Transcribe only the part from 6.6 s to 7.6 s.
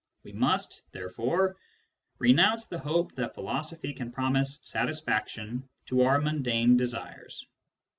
desires.